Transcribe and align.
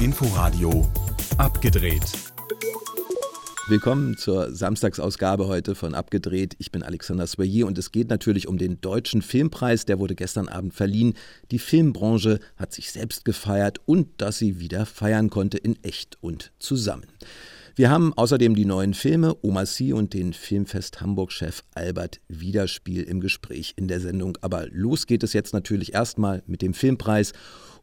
Inforadio 0.00 0.86
abgedreht. 1.38 2.02
Willkommen 3.68 4.16
zur 4.16 4.54
Samstagsausgabe 4.54 5.48
heute 5.48 5.74
von 5.74 5.94
Abgedreht. 5.94 6.54
Ich 6.58 6.70
bin 6.70 6.82
Alexander 6.82 7.26
Soyer 7.26 7.66
und 7.66 7.76
es 7.78 7.90
geht 7.90 8.08
natürlich 8.08 8.46
um 8.46 8.58
den 8.58 8.80
Deutschen 8.80 9.22
Filmpreis. 9.22 9.84
Der 9.86 9.98
wurde 9.98 10.14
gestern 10.14 10.48
Abend 10.48 10.74
verliehen. 10.74 11.14
Die 11.50 11.58
Filmbranche 11.58 12.38
hat 12.56 12.72
sich 12.72 12.92
selbst 12.92 13.24
gefeiert 13.24 13.80
und 13.86 14.08
dass 14.18 14.38
sie 14.38 14.60
wieder 14.60 14.86
feiern 14.86 15.30
konnte 15.30 15.58
in 15.58 15.82
echt 15.82 16.16
und 16.20 16.52
zusammen. 16.58 17.06
Wir 17.78 17.90
haben 17.90 18.14
außerdem 18.14 18.54
die 18.54 18.64
neuen 18.64 18.94
Filme 18.94 19.36
Oma 19.42 19.66
C 19.66 19.92
und 19.92 20.14
den 20.14 20.32
Filmfest 20.32 21.02
Hamburg-Chef 21.02 21.62
Albert 21.74 22.20
Wiederspiel 22.26 23.02
im 23.02 23.20
Gespräch 23.20 23.74
in 23.76 23.86
der 23.86 24.00
Sendung. 24.00 24.38
Aber 24.40 24.66
los 24.70 25.06
geht 25.06 25.22
es 25.22 25.34
jetzt 25.34 25.52
natürlich 25.52 25.92
erstmal 25.92 26.42
mit 26.46 26.62
dem 26.62 26.72
Filmpreis 26.72 27.34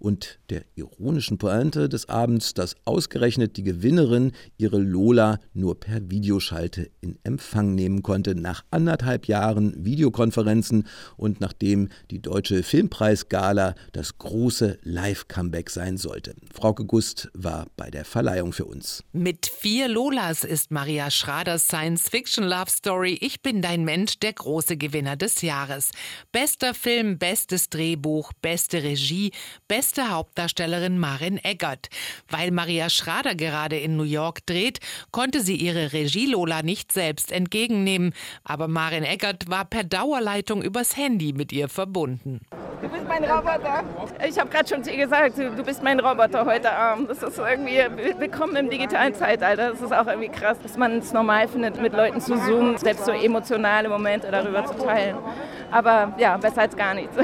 und 0.04 0.38
der 0.50 0.66
ironischen 0.76 1.38
Pointe 1.38 1.88
des 1.88 2.10
Abends, 2.10 2.54
dass 2.54 2.76
ausgerechnet 2.84 3.56
die 3.56 3.64
Gewinnerin 3.64 4.34
ihre 4.58 4.78
Lola 4.78 5.40
nur 5.54 5.80
per 5.80 6.12
Videoschalte 6.12 6.92
in 7.00 7.18
Empfang 7.24 7.74
nehmen 7.74 8.04
konnte, 8.04 8.36
nach 8.36 8.66
anderthalb 8.70 9.28
Jahren 9.28 9.74
Videokonferenzen 9.86 10.88
und 11.16 11.40
nachdem 11.40 11.88
die 12.12 12.22
Deutsche 12.22 12.64
Filmpreisgala 12.64 13.76
das 13.94 14.18
große 14.18 14.78
Live-Comeback 14.84 15.70
sein 15.70 15.96
sollte. 15.96 16.36
Frauke 16.54 16.84
Gust 16.84 17.32
war 17.34 17.68
bei 17.78 17.90
der 17.90 18.04
Verleihung 18.04 18.52
für 18.52 18.66
uns. 18.66 19.06
Mit 19.14 19.46
vier 19.46 19.88
Lolas 19.88 20.44
ist 20.44 20.70
Maria 20.70 21.12
Schraders 21.12 21.68
Science-Fiction-Love-Story 21.68 23.20
Ich 23.22 23.42
bin 23.42 23.62
dein 23.62 23.86
Mensch 23.86 24.20
der 24.20 24.34
große 24.34 24.76
Gewinner 24.76 25.16
des 25.16 25.42
Jahres. 25.42 25.92
Bester 26.34 26.74
Film, 26.74 27.18
bestes 27.18 27.70
Drehbuch, 27.70 28.34
beste 28.42 28.84
Regie, 28.84 29.32
beste 29.70 29.93
beste 29.94 30.10
Hauptdarstellerin 30.10 30.98
Marin 30.98 31.38
Eggert. 31.44 31.90
Weil 32.28 32.50
Maria 32.50 32.90
Schrader 32.90 33.36
gerade 33.36 33.78
in 33.78 33.96
New 33.96 34.04
York 34.04 34.44
dreht, 34.48 34.80
konnte 35.12 35.42
sie 35.42 35.56
ihre 35.56 35.94
Regie-Lola 35.94 36.64
nicht 36.64 36.92
selbst 36.92 37.32
entgegennehmen. 37.32 38.14
Aber 38.44 38.68
Marin 38.68 39.04
Eggert 39.04 39.52
war 39.52 39.66
per 39.66 39.84
Dauerleitung 39.84 40.64
übers 40.64 40.98
Handy 40.98 41.34
mit 41.34 41.52
ihr 41.52 41.70
verbunden. 41.70 42.42
Du 42.82 42.90
bist 42.90 43.08
mein 43.08 43.24
Roboter. 43.24 43.84
Ich 44.28 44.40
habe 44.40 44.50
gerade 44.50 44.68
schon 44.68 44.84
zu 44.84 44.90
ihr 44.90 45.06
gesagt, 45.06 45.38
du 45.38 45.64
bist 45.64 45.84
mein 45.84 46.00
Roboter 46.00 46.44
heute 46.46 46.72
Abend. 46.72 47.12
Das 47.12 47.22
ist 47.22 47.38
irgendwie, 47.38 47.78
willkommen 48.18 48.56
im 48.56 48.70
digitalen 48.72 49.14
Zeitalter. 49.14 49.72
Das 49.72 49.82
ist 49.82 49.94
auch 49.94 50.08
irgendwie 50.08 50.30
krass, 50.30 50.58
dass 50.64 50.76
man 50.76 50.98
es 50.98 51.14
normal 51.14 51.48
findet, 51.48 51.80
mit 51.80 51.94
Leuten 51.94 52.20
zu 52.20 52.36
zoomen, 52.36 52.78
selbst 52.78 53.06
so 53.06 53.12
emotionale 53.12 53.90
Momente 53.90 54.32
darüber 54.32 54.66
zu 54.66 54.74
teilen. 54.74 55.18
Aber 55.70 56.14
ja, 56.18 56.36
besser 56.38 56.62
als 56.62 56.76
gar 56.76 56.96
nichts. 56.96 57.16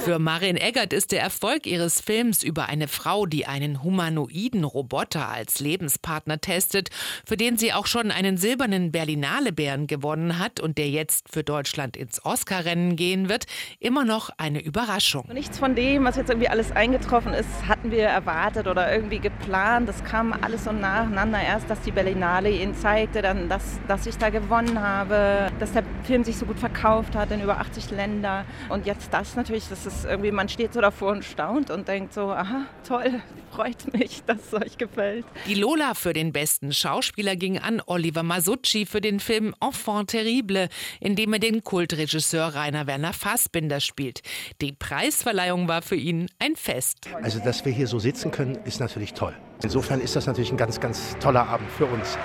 Für 0.00 0.18
Marin 0.18 0.56
Eggert 0.56 0.92
ist 0.92 1.12
der 1.12 1.20
Erfolg 1.20 1.66
ihres 1.66 2.00
Films 2.00 2.42
über 2.42 2.66
eine 2.66 2.88
Frau, 2.88 3.26
die 3.26 3.46
einen 3.46 3.82
humanoiden 3.82 4.64
Roboter 4.64 5.28
als 5.28 5.60
Lebenspartner 5.60 6.40
testet, 6.40 6.88
für 7.26 7.36
den 7.36 7.58
sie 7.58 7.72
auch 7.72 7.86
schon 7.86 8.10
einen 8.10 8.36
silbernen 8.36 8.92
Berlinale 8.92 9.52
Bären 9.52 9.86
gewonnen 9.86 10.38
hat 10.38 10.60
und 10.60 10.78
der 10.78 10.88
jetzt 10.88 11.28
für 11.30 11.42
Deutschland 11.42 11.96
ins 11.96 12.24
Oscar-Rennen 12.24 12.96
gehen 12.96 13.28
wird, 13.28 13.46
immer 13.80 14.04
noch 14.04 14.30
eine 14.38 14.62
Überraschung. 14.62 15.28
Nichts 15.32 15.58
von 15.58 15.74
dem, 15.74 16.04
was 16.04 16.16
jetzt 16.16 16.30
irgendwie 16.30 16.48
alles 16.48 16.72
eingetroffen 16.72 17.34
ist, 17.34 17.48
hatten 17.66 17.90
wir 17.90 18.04
erwartet 18.04 18.66
oder 18.66 18.92
irgendwie 18.92 19.18
geplant. 19.18 19.88
Das 19.88 20.04
kam 20.04 20.32
alles 20.32 20.64
so 20.64 20.72
nacheinander. 20.72 21.40
Erst, 21.42 21.68
dass 21.68 21.80
die 21.82 21.92
Berlinale 21.92 22.50
ihn 22.50 22.74
zeigte, 22.74 23.20
dann, 23.20 23.48
dass, 23.48 23.80
dass 23.88 24.06
ich 24.06 24.16
da 24.16 24.30
gewonnen 24.30 24.80
habe, 24.80 25.50
dass 25.58 25.72
der 25.72 25.82
Film 26.04 26.24
sich 26.24 26.36
so 26.36 26.46
gut 26.46 26.58
verkauft 26.58 27.14
hat 27.16 27.30
in 27.32 27.42
über 27.42 27.58
80 27.58 27.90
Länder 27.90 28.44
und 28.68 28.86
jetzt 28.86 29.12
das 29.12 29.36
natürlich, 29.36 29.68
das 29.68 29.84
ist 29.84 29.87
irgendwie, 30.04 30.32
man 30.32 30.48
steht 30.48 30.72
so 30.72 30.80
davor 30.80 31.12
und 31.12 31.24
staunt 31.24 31.70
und 31.70 31.88
denkt 31.88 32.14
so, 32.14 32.30
aha, 32.30 32.66
toll, 32.86 33.22
freut 33.50 33.92
mich, 33.92 34.22
dass 34.26 34.38
es 34.46 34.54
euch 34.54 34.78
gefällt. 34.78 35.24
Die 35.46 35.54
Lola 35.54 35.94
für 35.94 36.12
den 36.12 36.32
besten 36.32 36.72
Schauspieler 36.72 37.36
ging 37.36 37.58
an 37.58 37.82
Oliver 37.86 38.22
Masucci 38.22 38.86
für 38.86 39.00
den 39.00 39.20
Film 39.20 39.54
Enfant 39.60 40.10
terrible, 40.10 40.68
in 41.00 41.16
dem 41.16 41.32
er 41.32 41.38
den 41.38 41.64
Kultregisseur 41.64 42.54
Rainer 42.54 42.86
Werner 42.86 43.12
Fassbinder 43.12 43.80
spielt. 43.80 44.22
Die 44.60 44.72
Preisverleihung 44.72 45.68
war 45.68 45.82
für 45.82 45.96
ihn 45.96 46.28
ein 46.38 46.56
Fest. 46.56 47.08
Also, 47.22 47.38
dass 47.40 47.64
wir 47.64 47.72
hier 47.72 47.86
so 47.86 47.98
sitzen 47.98 48.30
können, 48.30 48.58
ist 48.64 48.80
natürlich 48.80 49.14
toll. 49.14 49.34
Insofern 49.62 50.00
ist 50.00 50.14
das 50.14 50.26
natürlich 50.26 50.52
ein 50.52 50.56
ganz, 50.56 50.80
ganz 50.80 51.16
toller 51.18 51.46
Abend 51.48 51.70
für 51.70 51.86
uns 51.86 52.16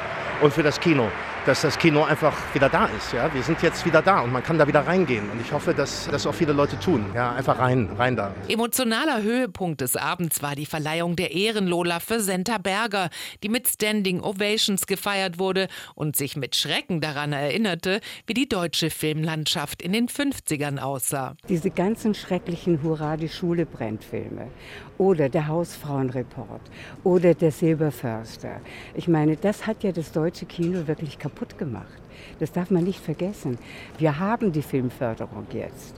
und 0.42 0.54
für 0.54 0.64
das 0.64 0.80
Kino, 0.80 1.10
dass 1.46 1.62
das 1.62 1.78
Kino 1.78 2.04
einfach 2.04 2.34
wieder 2.54 2.70
da 2.70 2.86
ist. 2.86 3.12
Ja? 3.12 3.34
Wir 3.34 3.44
sind 3.44 3.62
jetzt 3.62 3.86
wieder 3.86 4.02
da 4.02 4.22
und 4.22 4.32
man 4.32 4.44
kann 4.44 4.58
da 4.58 4.66
wieder 4.68 4.88
reingehen. 4.88 5.30
Und 5.30 5.42
ich 5.42 5.52
hoffe, 5.52 5.74
dass 5.74 6.08
das 6.10 6.26
auch 6.26 6.34
viele 6.34 6.54
Leute 6.54 6.80
tun. 6.80 7.06
Ja, 7.14 7.34
einfach 7.34 7.60
rein, 7.60 7.90
rein 7.98 8.16
da. 8.16 8.34
Emotionaler 8.48 9.22
Höhepunkt 9.22 9.82
des 9.82 9.98
Abends 9.98 10.42
war 10.42 10.56
die 10.56 10.66
Verleihung 10.66 11.16
der 11.16 11.32
Ehrenlola 11.32 12.00
für 12.00 12.22
Senta 12.22 12.58
Berger, 12.58 13.10
die 13.44 13.50
mit 13.50 13.68
Standing 13.68 14.22
Ovations 14.22 14.88
gefeiert 14.88 15.38
wurde 15.38 15.68
und 15.96 16.16
sich 16.16 16.38
mit 16.38 16.56
Schrecken 16.56 17.02
daran 17.02 17.34
erinnerte, 17.34 18.00
wie 18.26 18.34
die 18.34 18.48
deutsche 18.48 18.90
Filmlandschaft 18.90 19.82
in 19.82 19.92
den 19.92 20.08
50ern 20.08 20.80
aussah. 20.80 21.36
Diese 21.50 21.72
ganzen 21.72 22.14
schrecklichen 22.16 22.82
Hurra, 22.84 23.18
die 23.18 23.30
Schule 23.30 23.66
brennt 23.66 24.04
Filme 24.04 24.48
oder 24.98 25.28
der 25.28 25.48
Hausfrauenreport 25.48 26.62
oder 27.04 27.34
der 27.34 27.52
Silberförster. 27.52 28.62
Ich 28.94 29.08
meine, 29.08 29.36
das 29.36 29.68
hat 29.68 29.84
ja 29.84 29.92
das 29.92 30.12
deutsche 30.12 30.46
Kino 30.46 30.88
wirklich 30.88 31.20
kaputt 31.20 31.33
gemacht. 31.58 32.02
Das 32.40 32.52
darf 32.52 32.72
man 32.72 32.84
nicht 32.84 33.00
vergessen. 33.00 33.58
Wir 33.98 34.20
haben 34.20 34.52
die 34.52 34.62
Filmförderung 34.62 35.48
jetzt. 35.52 35.96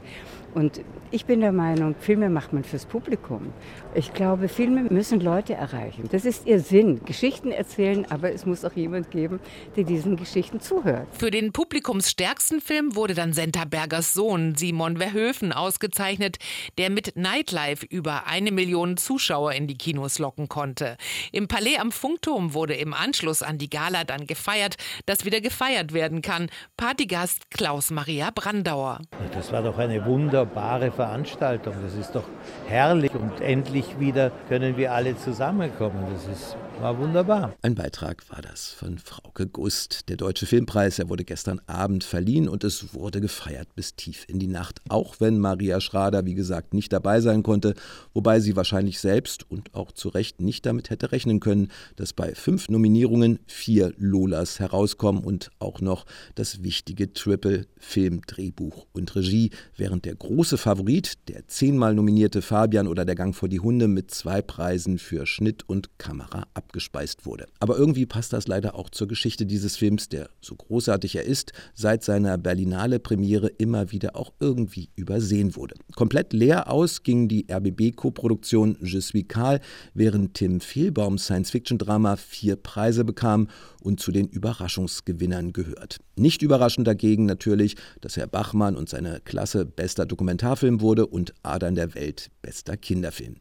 Und 0.55 0.81
ich 1.11 1.25
bin 1.25 1.41
der 1.41 1.51
Meinung, 1.51 1.95
Filme 1.99 2.29
macht 2.29 2.53
man 2.53 2.63
fürs 2.63 2.85
Publikum. 2.85 3.53
Ich 3.93 4.13
glaube, 4.13 4.47
Filme 4.47 4.83
müssen 4.83 5.19
Leute 5.19 5.53
erreichen. 5.53 6.07
Das 6.11 6.23
ist 6.23 6.47
ihr 6.47 6.61
Sinn. 6.61 7.01
Geschichten 7.05 7.51
erzählen, 7.51 8.05
aber 8.09 8.31
es 8.31 8.45
muss 8.45 8.63
auch 8.63 8.71
jemand 8.71 9.11
geben, 9.11 9.41
der 9.75 9.83
diesen 9.83 10.15
Geschichten 10.15 10.61
zuhört. 10.61 11.07
Für 11.11 11.29
den 11.29 11.51
publikumsstärksten 11.51 12.61
Film 12.61 12.95
wurde 12.95 13.13
dann 13.13 13.33
Senta 13.33 13.65
Bergers 13.65 14.13
Sohn 14.13 14.55
Simon 14.55 14.97
Verhöfen 14.97 15.51
ausgezeichnet, 15.51 16.37
der 16.77 16.89
mit 16.89 17.17
Nightlife 17.17 17.85
über 17.85 18.27
eine 18.27 18.51
Million 18.51 18.95
Zuschauer 18.95 19.51
in 19.51 19.67
die 19.67 19.77
Kinos 19.77 20.19
locken 20.19 20.47
konnte. 20.47 20.95
Im 21.33 21.49
Palais 21.49 21.79
am 21.79 21.91
Funkturm 21.91 22.53
wurde 22.53 22.75
im 22.75 22.93
Anschluss 22.93 23.43
an 23.43 23.57
die 23.57 23.69
Gala 23.69 24.05
dann 24.05 24.25
gefeiert, 24.25 24.77
dass 25.05 25.25
wieder 25.25 25.41
gefeiert 25.41 25.93
werden 25.93 26.21
kann. 26.21 26.47
Partygast 26.77 27.51
Klaus 27.51 27.91
Maria 27.91 28.31
Brandauer. 28.33 29.01
Das 29.33 29.51
war 29.51 29.61
doch 29.61 29.77
eine 29.77 30.05
Wunder 30.05 30.44
wunderbare 30.45 30.91
Veranstaltung. 30.91 31.73
Das 31.83 31.95
ist 31.95 32.15
doch 32.15 32.23
herrlich 32.67 33.13
und 33.13 33.41
endlich 33.41 33.99
wieder 33.99 34.31
können 34.47 34.77
wir 34.77 34.93
alle 34.93 35.17
zusammenkommen. 35.17 36.05
Das 36.13 36.27
ist, 36.27 36.55
war 36.79 36.97
wunderbar. 36.97 37.53
Ein 37.61 37.75
Beitrag 37.75 38.29
war 38.29 38.41
das 38.41 38.69
von 38.69 38.97
Frauke 38.97 39.47
Gust. 39.47 40.09
Der 40.09 40.17
Deutsche 40.17 40.45
Filmpreis, 40.45 40.99
er 40.99 41.09
wurde 41.09 41.23
gestern 41.23 41.61
Abend 41.67 42.03
verliehen 42.03 42.47
und 42.47 42.63
es 42.63 42.93
wurde 42.93 43.21
gefeiert 43.21 43.69
bis 43.75 43.95
tief 43.95 44.25
in 44.27 44.39
die 44.39 44.47
Nacht. 44.47 44.81
Auch 44.89 45.15
wenn 45.19 45.39
Maria 45.39 45.81
Schrader, 45.81 46.25
wie 46.25 46.35
gesagt, 46.35 46.73
nicht 46.73 46.93
dabei 46.93 47.21
sein 47.21 47.43
konnte, 47.43 47.73
wobei 48.13 48.39
sie 48.39 48.55
wahrscheinlich 48.55 48.99
selbst 48.99 49.49
und 49.49 49.73
auch 49.73 49.91
zu 49.91 50.09
Recht 50.09 50.41
nicht 50.41 50.65
damit 50.65 50.89
hätte 50.89 51.11
rechnen 51.11 51.39
können, 51.39 51.69
dass 51.95 52.13
bei 52.13 52.35
fünf 52.35 52.69
Nominierungen 52.69 53.39
vier 53.47 53.93
Lolas 53.97 54.59
herauskommen 54.59 55.23
und 55.23 55.49
auch 55.59 55.81
noch 55.81 56.05
das 56.35 56.63
wichtige 56.63 57.13
Triple 57.13 57.65
Film, 57.77 58.21
Drehbuch 58.27 58.85
und 58.93 59.15
Regie, 59.15 59.51
während 59.77 60.05
der 60.05 60.15
große 60.15 60.34
große 60.35 60.57
Favorit, 60.57 61.13
der 61.29 61.47
zehnmal 61.47 61.95
nominierte 61.95 62.41
Fabian 62.41 62.89
oder 62.89 63.05
der 63.05 63.15
Gang 63.15 63.33
vor 63.33 63.47
die 63.47 63.61
Hunde 63.61 63.87
mit 63.87 64.11
zwei 64.11 64.41
Preisen 64.41 64.99
für 64.99 65.25
Schnitt 65.25 65.63
und 65.65 65.97
Kamera 65.97 66.43
abgespeist 66.53 67.25
wurde. 67.25 67.45
Aber 67.61 67.77
irgendwie 67.77 68.05
passt 68.05 68.33
das 68.33 68.45
leider 68.45 68.75
auch 68.75 68.89
zur 68.89 69.07
Geschichte 69.07 69.45
dieses 69.45 69.77
Films, 69.77 70.09
der 70.09 70.29
so 70.41 70.55
großartig 70.55 71.15
er 71.15 71.23
ist, 71.23 71.53
seit 71.73 72.03
seiner 72.03 72.37
Berlinale 72.37 72.99
Premiere 72.99 73.47
immer 73.47 73.93
wieder 73.93 74.17
auch 74.17 74.33
irgendwie 74.41 74.89
übersehen 74.97 75.55
wurde. 75.55 75.75
Komplett 75.95 76.33
leer 76.33 76.69
aus 76.69 77.03
ging 77.03 77.29
die 77.29 77.45
RBB-Koproduktion 77.49 78.75
Je 78.81 78.99
suis 78.99 79.25
Karl, 79.29 79.61
während 79.93 80.33
Tim 80.33 80.59
Fehlbaums 80.59 81.23
Science-Fiction-Drama 81.23 82.17
vier 82.17 82.57
Preise 82.57 83.05
bekam 83.05 83.47
und 83.85 83.99
zu 84.01 84.11
den 84.11 84.27
Überraschungsgewinnern 84.27 85.53
gehört. 85.53 85.99
Nicht 86.17 86.41
überraschend 86.41 86.87
dagegen 86.87 87.25
natürlich, 87.25 87.75
dass 88.01 88.17
Herr 88.17 88.27
Bachmann 88.27 88.75
und 88.75 88.89
seine 88.89 89.21
Klasse 89.23 89.65
bester 89.65 90.05
Dokumentarfilm 90.25 90.81
wurde 90.81 91.05
und 91.05 91.35
Adern 91.43 91.75
der 91.75 91.93
Welt 91.93 92.31
bester 92.41 92.77
Kinderfilm. 92.77 93.35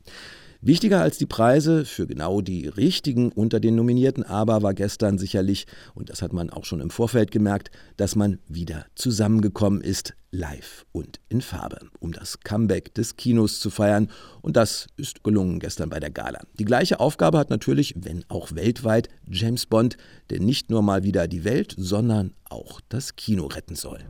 Wichtiger 0.60 1.00
als 1.02 1.18
die 1.18 1.26
Preise 1.26 1.84
für 1.84 2.06
genau 2.06 2.40
die 2.40 2.68
richtigen 2.68 3.32
unter 3.32 3.60
den 3.60 3.74
Nominierten 3.74 4.22
aber 4.22 4.62
war 4.62 4.72
gestern 4.72 5.18
sicherlich, 5.18 5.66
und 5.94 6.08
das 6.08 6.22
hat 6.22 6.32
man 6.32 6.48
auch 6.50 6.64
schon 6.64 6.80
im 6.80 6.88
Vorfeld 6.88 7.30
gemerkt, 7.30 7.70
dass 7.96 8.16
man 8.16 8.38
wieder 8.48 8.86
zusammengekommen 8.94 9.82
ist, 9.82 10.14
live 10.30 10.86
und 10.92 11.20
in 11.28 11.42
Farbe, 11.42 11.80
um 12.00 12.12
das 12.12 12.40
Comeback 12.40 12.94
des 12.94 13.16
Kinos 13.16 13.60
zu 13.60 13.70
feiern. 13.70 14.10
Und 14.40 14.56
das 14.56 14.88
ist 14.96 15.22
gelungen 15.22 15.58
gestern 15.58 15.90
bei 15.90 16.00
der 16.00 16.10
Gala. 16.10 16.40
Die 16.58 16.64
gleiche 16.64 16.98
Aufgabe 17.00 17.38
hat 17.38 17.50
natürlich, 17.50 17.94
wenn 17.96 18.24
auch 18.28 18.52
weltweit, 18.54 19.08
James 19.30 19.66
Bond, 19.66 19.96
der 20.30 20.40
nicht 20.40 20.70
nur 20.70 20.82
mal 20.82 21.02
wieder 21.02 21.28
die 21.28 21.44
Welt, 21.44 21.74
sondern 21.78 22.32
auch 22.44 22.80
das 22.88 23.16
Kino 23.16 23.46
retten 23.46 23.74
soll. 23.74 24.00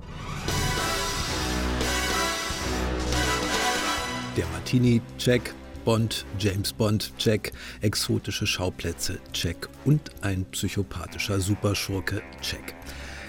Der 4.37 4.47
Martini-Check 4.49 5.55
Bond, 5.85 6.25
James 6.39 6.73
Bond, 6.73 7.13
check, 7.19 7.53
exotische 7.83 8.47
Schauplätze, 8.47 9.19
check. 9.33 9.69
Und 9.85 10.11
ein 10.23 10.45
psychopathischer 10.47 11.39
Superschurke, 11.39 12.23
check. 12.41 12.75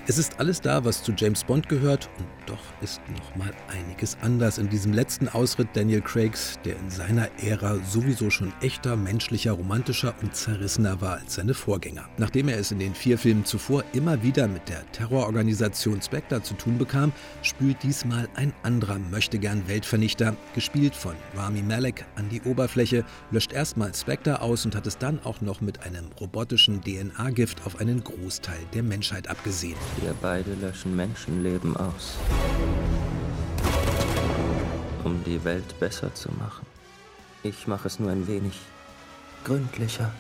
Es 0.08 0.18
ist 0.18 0.40
alles 0.40 0.62
da, 0.62 0.84
was 0.86 1.04
zu 1.04 1.12
James 1.12 1.44
Bond 1.44 1.68
gehört, 1.70 2.10
und 2.18 2.26
doch 2.46 2.60
ist 2.82 3.02
noch 3.10 3.36
mal 3.36 3.52
einiges 3.68 4.18
anders 4.22 4.58
in 4.58 4.70
diesem 4.70 4.94
letzten 4.94 5.28
Ausritt 5.30 5.70
Daniel 5.74 6.02
Craigs, 6.02 6.60
der 6.66 6.78
in 6.78 6.90
seiner 6.90 7.28
Ära 7.44 7.78
sowieso 7.84 8.30
schon 8.30 8.54
echter, 8.62 8.96
menschlicher, 8.96 9.54
romantischer 9.54 10.14
und 10.22 10.36
zerrissener 10.36 11.02
war 11.02 11.18
als 11.18 11.36
seine 11.36 11.54
Vorgänger. 11.54 12.08
Nachdem 12.18 12.48
er 12.48 12.58
es 12.58 12.72
in 12.72 12.80
den 12.80 12.96
vier 12.96 13.18
Filmen 13.18 13.46
zuvor 13.46 13.84
immer 13.94 14.22
wieder 14.24 14.48
mit 14.48 14.70
der 14.70 14.90
Terrororganisation 14.92 16.02
Spectre 16.02 16.42
zu 16.42 16.54
tun 16.54 16.78
bekam, 16.78 17.12
spült 17.42 17.82
diesmal 17.84 18.28
ein 18.36 18.54
anderer 18.64 19.00
möchtegern 19.00 19.68
Weltvernichter, 19.68 20.36
gespielt 20.54 20.96
von 20.96 21.16
Rami 21.36 21.62
Malek, 21.62 22.06
an 22.16 22.30
die 22.30 22.42
Oberfläche, 22.42 23.04
löscht 23.32 23.54
erstmal 23.54 23.94
Spectre 23.94 24.42
aus 24.42 24.66
und 24.66 24.76
hat 24.76 24.88
es 24.88 24.98
dann 24.98 25.20
auch 25.24 25.42
noch 25.42 25.62
mit 25.62 25.84
einem 25.86 26.06
robotischen 26.20 26.82
DNA-Gift 26.82 27.66
auf 27.66 27.80
einen 27.80 28.04
Großteil 28.04 28.60
der 28.74 28.84
Menschheit 28.84 29.28
abgesehen. 29.28 29.76
Wir 30.02 30.14
beide 30.22 30.54
löschen 30.56 30.96
Menschenleben 30.96 31.76
aus, 31.78 32.18
um 35.04 35.24
die 35.24 35.44
Welt 35.44 35.80
besser 35.80 36.14
zu 36.14 36.30
machen. 36.34 36.66
Ich 37.44 37.68
mache 37.68 37.88
es 37.88 38.00
nur 38.00 38.12
ein 38.12 38.28
wenig 38.28 38.60
gründlicher. 39.44 40.12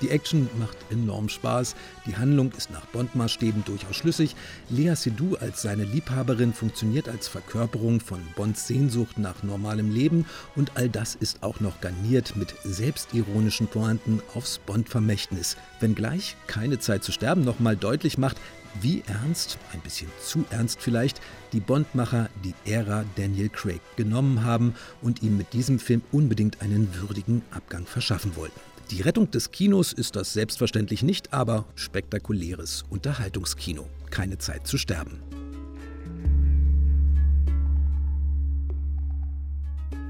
Die 0.00 0.10
Action 0.10 0.48
macht 0.58 0.78
enorm 0.90 1.28
Spaß, 1.28 1.74
die 2.06 2.16
Handlung 2.16 2.52
ist 2.56 2.70
nach 2.70 2.86
Bond-Maßstäben 2.86 3.64
durchaus 3.64 3.96
schlüssig. 3.96 4.34
Lea 4.70 4.94
Seydoux 4.94 5.36
als 5.36 5.62
seine 5.62 5.84
Liebhaberin 5.84 6.54
funktioniert 6.54 7.08
als 7.08 7.28
Verkörperung 7.28 8.00
von 8.00 8.20
Bonds 8.34 8.66
Sehnsucht 8.66 9.18
nach 9.18 9.42
normalem 9.42 9.92
Leben 9.92 10.26
und 10.56 10.72
all 10.76 10.88
das 10.88 11.14
ist 11.14 11.42
auch 11.42 11.60
noch 11.60 11.80
garniert 11.80 12.34
mit 12.36 12.54
selbstironischen 12.64 13.66
Pointen 13.66 14.22
aufs 14.34 14.58
Bond-Vermächtnis. 14.58 15.56
Wenngleich 15.80 16.36
keine 16.46 16.78
Zeit 16.78 17.04
zu 17.04 17.12
sterben 17.12 17.44
nochmal 17.44 17.76
deutlich 17.76 18.16
macht, 18.16 18.38
wie 18.80 19.02
ernst, 19.06 19.58
ein 19.72 19.80
bisschen 19.80 20.10
zu 20.22 20.44
ernst 20.50 20.80
vielleicht, 20.80 21.20
die 21.52 21.60
Bondmacher 21.60 22.28
die 22.44 22.54
Ära 22.70 23.04
Daniel 23.16 23.48
Craig 23.48 23.80
genommen 23.96 24.44
haben 24.44 24.74
und 25.02 25.22
ihm 25.22 25.36
mit 25.36 25.52
diesem 25.52 25.78
Film 25.78 26.02
unbedingt 26.12 26.62
einen 26.62 26.88
würdigen 26.94 27.42
Abgang 27.50 27.84
verschaffen 27.86 28.36
wollten. 28.36 28.69
Die 28.90 29.02
Rettung 29.02 29.30
des 29.30 29.52
Kinos 29.52 29.92
ist 29.92 30.16
das 30.16 30.32
selbstverständlich 30.32 31.04
nicht, 31.04 31.32
aber 31.32 31.64
spektakuläres 31.76 32.84
Unterhaltungskino. 32.90 33.88
Keine 34.10 34.38
Zeit 34.38 34.66
zu 34.66 34.78
sterben. 34.78 35.20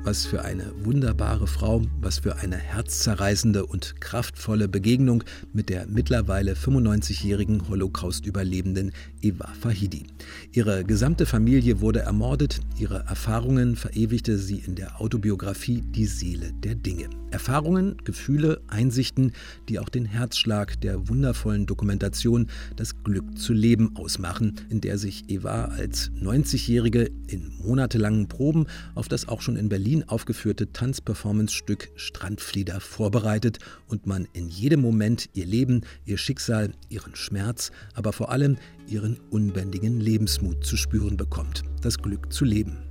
Was 0.02 0.24
für 0.24 0.42
eine 0.42 0.72
wunderbare 0.82 1.46
Frau, 1.46 1.82
was 2.00 2.20
für 2.20 2.36
eine 2.36 2.56
herzzerreißende 2.56 3.66
und 3.66 4.00
kraftvolle 4.00 4.66
Begegnung 4.66 5.22
mit 5.52 5.68
der 5.68 5.86
mittlerweile 5.88 6.54
95-jährigen 6.54 7.68
Holocaust-Überlebenden 7.68 8.92
Eva 9.20 9.52
Fahidi. 9.60 10.06
Ihre 10.52 10.84
gesamte 10.84 11.26
Familie 11.26 11.82
wurde 11.82 12.00
ermordet, 12.00 12.60
ihre 12.78 13.00
Erfahrungen 13.00 13.76
verewigte 13.76 14.38
sie 14.38 14.62
in 14.66 14.74
der 14.74 15.02
Autobiografie 15.02 15.82
Die 15.82 16.06
Seele 16.06 16.50
der 16.64 16.76
Dinge. 16.76 17.10
Erfahrungen, 17.30 17.96
Gefühle, 18.02 18.62
Einsichten, 18.68 19.32
die 19.68 19.78
auch 19.78 19.90
den 19.90 20.06
Herzschlag 20.06 20.80
der 20.80 21.08
wundervollen 21.08 21.66
Dokumentation 21.66 22.48
Das 22.74 23.04
Glück 23.04 23.38
zu 23.38 23.52
leben 23.52 23.94
ausmachen, 23.96 24.54
in 24.70 24.80
der 24.80 24.96
sich 24.96 25.24
Eva 25.28 25.66
als 25.66 26.10
90-Jährige 26.20 27.10
in 27.28 27.52
monatelangen 27.62 28.28
Proben 28.28 28.66
auf 28.94 29.06
das 29.06 29.28
auch 29.28 29.42
schon 29.42 29.56
in 29.56 29.68
Berlin 29.68 29.89
aufgeführte 30.08 30.72
Tanzperformance-Stück 30.72 31.90
Strandflieder 31.96 32.80
vorbereitet 32.80 33.58
und 33.88 34.06
man 34.06 34.28
in 34.32 34.48
jedem 34.48 34.80
Moment 34.80 35.28
ihr 35.34 35.46
Leben, 35.46 35.82
ihr 36.04 36.16
Schicksal, 36.16 36.72
ihren 36.88 37.16
Schmerz, 37.16 37.70
aber 37.94 38.12
vor 38.12 38.30
allem 38.30 38.56
ihren 38.86 39.18
unbändigen 39.30 40.00
Lebensmut 40.00 40.64
zu 40.64 40.76
spüren 40.76 41.16
bekommt. 41.16 41.62
Das 41.82 41.98
Glück 41.98 42.32
zu 42.32 42.44
leben. 42.44 42.89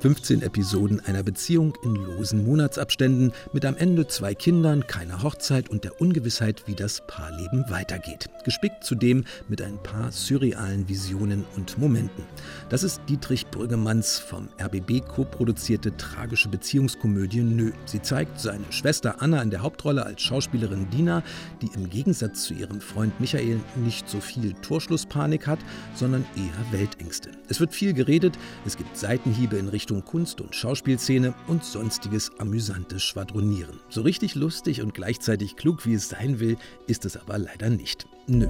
15 0.00 0.40
Episoden 0.40 1.00
einer 1.00 1.22
Beziehung 1.22 1.74
in 1.82 1.94
losen 1.94 2.42
Monatsabständen 2.46 3.34
mit 3.52 3.66
am 3.66 3.76
Ende 3.76 4.06
zwei 4.06 4.34
Kindern, 4.34 4.86
keiner 4.86 5.22
Hochzeit 5.22 5.68
und 5.68 5.84
der 5.84 6.00
Ungewissheit, 6.00 6.62
wie 6.66 6.74
das 6.74 7.02
Paarleben 7.06 7.66
weitergeht. 7.68 8.30
Gespickt 8.44 8.82
zudem 8.82 9.24
mit 9.48 9.60
ein 9.60 9.76
paar 9.82 10.10
surrealen 10.10 10.88
Visionen 10.88 11.44
und 11.54 11.76
Momenten. 11.76 12.24
Das 12.70 12.82
ist 12.82 13.02
Dietrich 13.10 13.48
Brüggemanns 13.48 14.18
vom 14.18 14.48
RBB 14.58 15.06
co-produzierte 15.06 15.94
tragische 15.98 16.48
Beziehungskomödie 16.48 17.42
Nö. 17.42 17.72
Sie 17.84 18.00
zeigt 18.00 18.40
seine 18.40 18.64
Schwester 18.70 19.20
Anna 19.20 19.42
in 19.42 19.50
der 19.50 19.60
Hauptrolle 19.60 20.06
als 20.06 20.22
Schauspielerin 20.22 20.88
Dina, 20.88 21.22
die 21.60 21.70
im 21.74 21.90
Gegensatz 21.90 22.44
zu 22.44 22.54
ihrem 22.54 22.80
Freund 22.80 23.20
Michael 23.20 23.60
nicht 23.76 24.08
so 24.08 24.20
viel 24.20 24.54
Torschlusspanik 24.62 25.46
hat, 25.46 25.58
sondern 25.94 26.24
eher 26.36 26.72
Weltängste. 26.72 27.32
Es 27.48 27.60
wird 27.60 27.74
viel 27.74 27.92
geredet, 27.92 28.38
es 28.64 28.78
gibt 28.78 28.96
Seitenhiebe 28.96 29.58
in 29.58 29.68
Richtung 29.68 29.89
Richtung 29.90 30.04
Kunst- 30.04 30.40
und 30.40 30.54
Schauspielszene 30.54 31.34
und 31.48 31.64
sonstiges 31.64 32.30
amüsantes 32.38 33.02
Schwadronieren. 33.02 33.80
So 33.88 34.02
richtig 34.02 34.36
lustig 34.36 34.82
und 34.82 34.94
gleichzeitig 34.94 35.56
klug, 35.56 35.84
wie 35.84 35.94
es 35.94 36.08
sein 36.08 36.38
will, 36.38 36.58
ist 36.86 37.04
es 37.04 37.16
aber 37.16 37.38
leider 37.38 37.70
nicht. 37.70 38.06
Nö. 38.28 38.46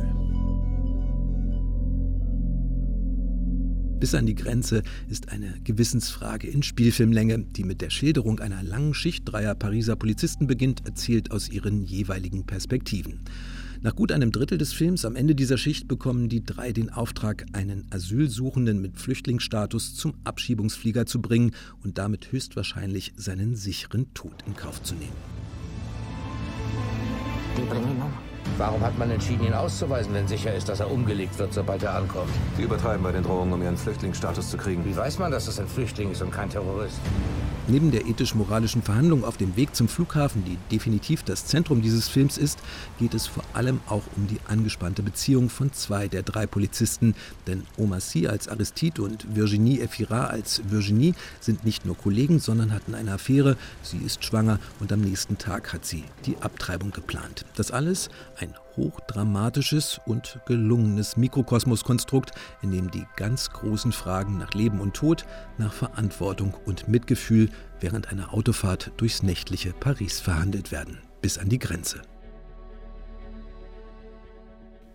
Bis 3.99 4.15
an 4.15 4.27
die 4.27 4.35
Grenze 4.35 4.83
ist 5.09 5.31
eine 5.31 5.59
Gewissensfrage 5.65 6.47
in 6.47 6.63
Spielfilmlänge, 6.63 7.39
die 7.39 7.65
mit 7.65 7.81
der 7.81 7.89
Schilderung 7.89 8.41
einer 8.41 8.63
langen 8.63 8.93
Schicht 8.93 9.23
dreier 9.25 9.55
Pariser 9.55 9.97
Polizisten 9.97 10.47
beginnt, 10.47 10.85
erzählt 10.85 11.31
aus 11.31 11.49
ihren 11.49 11.85
jeweiligen 11.85 12.45
Perspektiven. 12.45 13.21
Nach 13.83 13.97
gut 13.97 14.13
einem 14.13 14.31
Drittel 14.31 14.59
des 14.59 14.75
Films 14.75 15.07
am 15.07 15.17
Ende 15.17 15.35
dieser 15.35 15.57
Schicht 15.57 15.89
bekommen 15.89 16.29
die 16.29 16.45
drei 16.45 16.73
den 16.73 16.91
Auftrag, 16.91 17.47
einen 17.55 17.87
Asylsuchenden 17.91 18.83
mit 18.83 18.99
Flüchtlingsstatus 18.99 19.95
zum 19.95 20.13
Abschiebungsflieger 20.23 21.07
zu 21.07 21.23
bringen 21.23 21.53
und 21.83 21.97
damit 21.97 22.31
höchstwahrscheinlich 22.31 23.15
seinen 23.17 23.57
sicheren 23.57 24.13
Tod 24.13 24.35
in 24.47 24.55
Kauf 24.55 24.83
zu 24.83 24.95
nehmen. 24.95 25.17
Die 27.57 27.63
bringen 27.63 27.97
ihn 27.97 28.03
um. 28.03 28.30
Warum 28.61 28.83
hat 28.83 28.99
man 28.99 29.11
entschieden, 29.11 29.47
ihn 29.47 29.55
auszuweisen, 29.55 30.13
wenn 30.13 30.29
sicher 30.29 30.55
ist, 30.55 30.69
dass 30.69 30.81
er 30.81 30.91
umgelegt 30.91 31.39
wird, 31.39 31.55
sobald 31.55 31.83
er 31.83 31.95
ankommt? 31.95 32.29
Sie 32.59 32.65
übertreiben 32.65 33.03
bei 33.03 33.11
den 33.11 33.23
Drohungen, 33.23 33.55
um 33.55 33.63
ihren 33.63 33.79
Flüchtlingsstatus 33.79 34.51
zu 34.51 34.59
kriegen. 34.59 34.85
Wie 34.85 34.95
weiß 34.95 35.19
man, 35.19 35.33
dass 35.33 35.49
es 35.49 35.59
ein 35.59 35.67
Flüchtling 35.67 36.11
ist 36.11 36.21
und 36.21 36.31
kein 36.31 36.51
Terrorist? 36.51 37.01
Neben 37.69 37.93
der 37.93 38.07
ethisch-moralischen 38.07 38.83
Verhandlung 38.83 39.23
auf 39.23 39.37
dem 39.37 39.55
Weg 39.55 39.77
zum 39.77 39.87
Flughafen, 39.87 40.45
die 40.45 40.59
definitiv 40.73 41.23
das 41.23 41.47
Zentrum 41.47 41.83
dieses 41.83 42.09
Films 42.09 42.37
ist, 42.37 42.59
geht 42.99 43.15
es 43.15 43.29
vor 43.29 43.45
allem 43.53 43.81
auch 43.87 44.03
um 44.17 44.27
die 44.27 44.41
angespannte 44.49 45.03
Beziehung 45.03 45.49
von 45.49 45.73
zwei 45.73 46.09
der 46.09 46.23
drei 46.23 46.47
Polizisten. 46.47 47.15
Denn 47.47 47.63
Omar 47.77 48.01
Sy 48.01 48.27
als 48.27 48.49
Aristide 48.49 49.03
und 49.03 49.37
Virginie 49.37 49.83
Efira 49.83 50.25
als 50.25 50.63
Virginie 50.69 51.15
sind 51.39 51.65
nicht 51.65 51.87
nur 51.87 51.97
Kollegen, 51.97 52.41
sondern 52.41 52.73
hatten 52.73 52.95
eine 52.95 53.13
Affäre. 53.13 53.57
Sie 53.83 53.99
ist 53.99 54.25
schwanger 54.25 54.59
und 54.81 54.93
am 54.93 55.01
nächsten 55.01 55.39
Tag 55.39 55.73
hat 55.73 55.87
sie 55.87 56.05
die 56.27 56.37
Abtreibung 56.41 56.91
geplant. 56.91 57.45
Das 57.55 57.71
alles 57.71 58.11
ein 58.37 58.50
hochdramatisches 58.77 60.01
und 60.07 60.41
gelungenes 60.47 61.17
Mikrokosmoskonstrukt, 61.17 62.31
in 62.63 62.71
dem 62.71 62.91
die 62.91 63.07
ganz 63.17 63.51
großen 63.51 63.93
Fragen 63.93 64.39
nach 64.39 64.53
Leben 64.55 64.81
und 64.81 64.95
Tod, 64.95 65.25
nach 65.59 65.73
Verantwortung 65.73 66.55
und 66.65 66.89
Mitgefühl 66.89 67.51
während 67.81 68.11
einer 68.11 68.35
Autofahrt 68.35 68.93
durchs 68.97 69.23
nächtliche 69.23 69.73
Paris 69.73 70.21
verhandelt 70.21 70.73
werden, 70.73 70.99
bis 71.21 71.39
an 71.39 71.49
die 71.49 71.59
Grenze. 71.59 72.03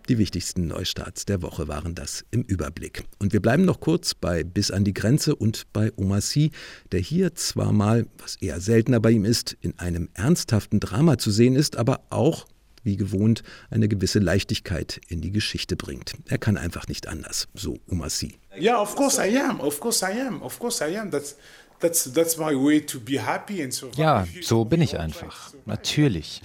Die 0.08 0.18
wichtigsten 0.18 0.68
Neustarts 0.68 1.24
der 1.24 1.42
Woche 1.42 1.66
waren 1.66 1.96
das 1.96 2.24
im 2.30 2.42
Überblick. 2.42 3.02
Und 3.18 3.32
wir 3.32 3.42
bleiben 3.42 3.64
noch 3.64 3.80
kurz 3.80 4.14
bei 4.14 4.44
Bis 4.44 4.70
an 4.70 4.84
die 4.84 4.94
Grenze 4.94 5.34
und 5.34 5.64
bei 5.72 5.90
Omar 5.96 6.20
Sy, 6.20 6.52
der 6.92 7.00
hier 7.00 7.34
zwar 7.34 7.72
mal, 7.72 8.06
was 8.18 8.36
eher 8.36 8.60
seltener 8.60 9.00
bei 9.00 9.10
ihm 9.10 9.24
ist, 9.24 9.56
in 9.60 9.76
einem 9.80 10.08
ernsthaften 10.14 10.78
Drama 10.78 11.18
zu 11.18 11.32
sehen 11.32 11.56
ist, 11.56 11.76
aber 11.76 12.02
auch 12.10 12.46
wie 12.86 12.96
gewohnt 12.96 13.42
eine 13.68 13.88
gewisse 13.88 14.20
Leichtigkeit 14.20 15.00
in 15.08 15.20
die 15.20 15.32
Geschichte 15.32 15.76
bringt. 15.76 16.14
Er 16.28 16.38
kann 16.38 16.56
einfach 16.56 16.88
nicht 16.88 17.08
anders, 17.08 17.48
so 17.52 17.78
Umasi. 17.86 18.36
Yeah, 18.58 18.80
of 18.80 18.96
course 18.96 19.20
I 19.20 19.36
am. 19.38 19.60
Of 19.60 19.80
course 19.80 20.02
I 20.06 20.18
am. 20.18 20.40
Of 20.40 20.58
course 20.58 20.82
I 20.82 20.96
am. 20.96 21.10
That's 21.10 21.36
That's, 21.78 22.10
that's 22.10 22.38
my 22.38 22.54
way 22.54 22.80
to 22.80 22.98
be 22.98 23.20
happy 23.22 23.62
and 23.62 23.72
so 23.72 23.90
ja, 23.96 24.26
so 24.40 24.64
bin 24.64 24.80
ich 24.80 24.98
einfach. 24.98 25.52
Natürlich. 25.66 26.40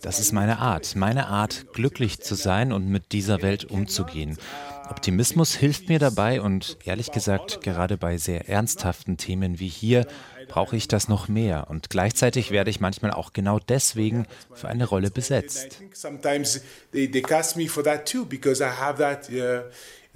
Das 0.00 0.18
ist 0.20 0.32
meine 0.32 0.58
Art. 0.58 0.96
Meine 0.96 1.26
Art, 1.26 1.66
glücklich 1.74 2.20
zu 2.20 2.34
sein 2.34 2.72
und 2.72 2.88
mit 2.88 3.12
dieser 3.12 3.42
Welt 3.42 3.66
umzugehen. 3.66 4.38
Optimismus 4.88 5.54
hilft 5.54 5.88
mir 5.88 5.98
dabei 5.98 6.40
und 6.40 6.78
ehrlich 6.84 7.12
gesagt, 7.12 7.60
gerade 7.60 7.98
bei 7.98 8.16
sehr 8.16 8.48
ernsthaften 8.48 9.18
Themen 9.18 9.60
wie 9.60 9.68
hier, 9.68 10.06
brauche 10.50 10.76
ich 10.76 10.88
das 10.88 11.08
noch 11.08 11.28
mehr. 11.28 11.70
Und 11.70 11.90
gleichzeitig 11.90 12.50
werde 12.50 12.70
ich 12.70 12.80
manchmal 12.80 13.12
auch 13.12 13.32
genau 13.32 13.58
deswegen 13.60 14.26
für 14.52 14.68
eine 14.68 14.84
Rolle 14.84 15.10
besetzt. 15.10 15.78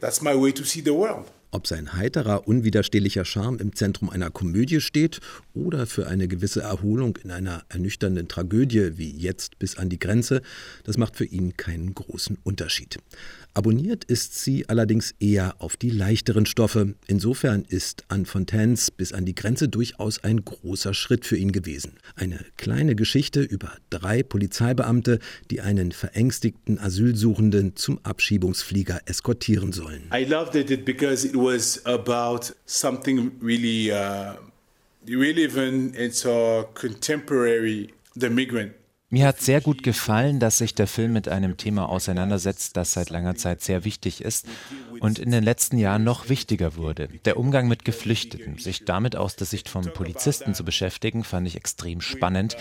That's 0.00 0.20
my 0.20 0.34
way 0.34 0.52
to 0.52 0.64
see 0.64 0.82
the 0.84 0.92
world. 0.92 1.26
Ob 1.54 1.68
sein 1.68 1.92
heiterer, 1.92 2.48
unwiderstehlicher 2.48 3.24
Charme 3.24 3.58
im 3.58 3.76
Zentrum 3.76 4.10
einer 4.10 4.28
Komödie 4.28 4.80
steht 4.80 5.20
oder 5.54 5.86
für 5.86 6.08
eine 6.08 6.26
gewisse 6.26 6.62
Erholung 6.62 7.16
in 7.22 7.30
einer 7.30 7.62
ernüchternden 7.68 8.26
Tragödie 8.26 8.98
wie 8.98 9.12
jetzt 9.16 9.60
bis 9.60 9.78
an 9.78 9.88
die 9.88 10.00
Grenze, 10.00 10.42
das 10.82 10.98
macht 10.98 11.14
für 11.14 11.24
ihn 11.24 11.56
keinen 11.56 11.94
großen 11.94 12.38
Unterschied. 12.42 12.98
Abonniert 13.56 14.02
ist 14.02 14.42
sie 14.42 14.68
allerdings 14.68 15.14
eher 15.20 15.54
auf 15.60 15.76
die 15.76 15.90
leichteren 15.90 16.44
Stoffe. 16.44 16.96
Insofern 17.06 17.64
ist 17.64 18.02
Anne 18.08 18.24
Fontaines 18.24 18.90
bis 18.90 19.12
an 19.12 19.24
die 19.24 19.36
Grenze 19.36 19.68
durchaus 19.68 20.24
ein 20.24 20.44
großer 20.44 20.92
Schritt 20.92 21.24
für 21.24 21.36
ihn 21.36 21.52
gewesen. 21.52 21.92
Eine 22.16 22.40
kleine 22.56 22.96
Geschichte 22.96 23.42
über 23.42 23.70
drei 23.90 24.24
Polizeibeamte, 24.24 25.20
die 25.52 25.60
einen 25.60 25.92
verängstigten 25.92 26.80
Asylsuchenden 26.80 27.76
zum 27.76 28.00
Abschiebungsflieger 28.02 29.02
eskortieren 29.04 29.70
sollen. 29.70 30.10
I 30.12 30.24
loved 30.24 30.56
it 30.56 30.84
because 30.84 31.24
it 31.24 31.36
was 31.44 31.84
about 31.84 32.54
something 32.66 33.32
really 33.42 33.92
uh, 33.92 34.34
relevant 35.06 36.14
so 36.14 36.68
contemporary, 36.74 37.92
the 38.16 38.30
migrant. 38.30 38.72
Mir 39.10 39.28
hat 39.28 39.40
sehr 39.40 39.60
gut 39.60 39.84
gefallen, 39.84 40.40
dass 40.40 40.58
sich 40.58 40.74
der 40.74 40.88
Film 40.88 41.12
mit 41.12 41.28
einem 41.28 41.56
Thema 41.56 41.88
auseinandersetzt, 41.88 42.76
das 42.76 42.94
seit 42.94 43.10
langer 43.10 43.36
Zeit 43.36 43.60
sehr 43.60 43.84
wichtig 43.84 44.20
ist 44.20 44.46
und 44.98 45.20
in 45.20 45.30
den 45.30 45.44
letzten 45.44 45.78
Jahren 45.78 46.02
noch 46.02 46.28
wichtiger 46.28 46.74
wurde. 46.74 47.08
Der 47.24 47.36
Umgang 47.36 47.68
mit 47.68 47.84
Geflüchteten, 47.84 48.58
sich 48.58 48.84
damit 48.84 49.14
aus 49.14 49.36
der 49.36 49.46
Sicht 49.46 49.68
von 49.68 49.84
Polizisten 49.84 50.52
zu 50.52 50.64
beschäftigen, 50.64 51.22
fand 51.22 51.46
ich 51.46 51.54
extrem 51.54 52.00
spannend, 52.00 52.56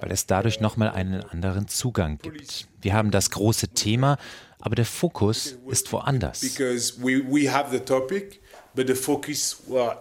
weil 0.00 0.12
es 0.12 0.26
dadurch 0.26 0.60
nochmal 0.60 0.90
einen 0.90 1.24
anderen 1.24 1.66
Zugang 1.66 2.18
gibt. 2.18 2.68
Wir 2.80 2.94
haben 2.94 3.10
das 3.10 3.30
große 3.30 3.68
Thema, 3.68 4.18
aber 4.60 4.74
der 4.74 4.84
Fokus 4.84 5.56
ist 5.68 5.92
woanders. 5.92 6.40
Because 6.40 6.94
we, 7.00 7.22
we 7.28 7.50
have 7.50 7.70
the 7.70 7.80
topic, 7.80 8.40
but 8.74 8.86
the 8.86 8.94
focus 8.94 9.62
well, 9.68 9.96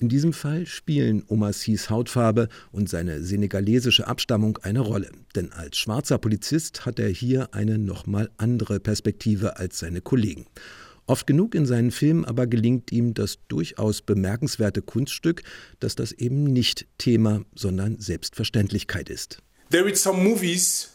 in 0.00 0.08
diesem 0.08 0.32
Fall 0.32 0.66
spielen 0.66 1.22
Omasis 1.28 1.88
Hautfarbe 1.88 2.48
und 2.72 2.88
seine 2.88 3.22
senegalesische 3.22 4.06
Abstammung 4.06 4.58
eine 4.62 4.80
Rolle. 4.80 5.10
Denn 5.34 5.52
als 5.52 5.78
schwarzer 5.78 6.18
Polizist 6.18 6.84
hat 6.84 6.98
er 6.98 7.08
hier 7.08 7.54
eine 7.54 7.78
nochmal 7.78 8.28
andere 8.36 8.80
Perspektive 8.80 9.56
als 9.56 9.78
seine 9.78 10.00
Kollegen. 10.00 10.46
Oft 11.06 11.26
genug 11.26 11.54
in 11.54 11.64
seinen 11.64 11.90
Filmen 11.90 12.24
aber 12.24 12.46
gelingt 12.46 12.92
ihm 12.92 13.14
das 13.14 13.38
durchaus 13.48 14.02
bemerkenswerte 14.02 14.82
Kunststück, 14.82 15.42
dass 15.80 15.94
das 15.94 16.12
eben 16.12 16.42
nicht 16.44 16.86
Thema, 16.98 17.44
sondern 17.54 17.98
Selbstverständlichkeit 17.98 19.08
ist. 19.08 19.38
There 19.70 19.88
is 19.88 20.02
some 20.02 20.22
movies 20.22 20.90